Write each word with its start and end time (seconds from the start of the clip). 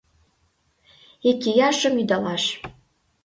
Икияшым 1.29 1.93
ӱдалаш. 2.01 2.43